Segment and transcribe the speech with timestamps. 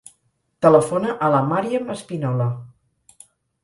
[0.67, 2.53] Telefona a la Màriam Espinola.